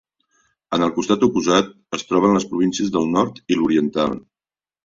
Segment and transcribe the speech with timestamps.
[0.77, 1.69] En el costat oposat,
[1.99, 4.19] es troben les províncies del Nord i l'Oriental.